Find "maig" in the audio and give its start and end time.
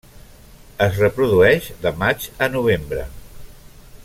2.01-2.29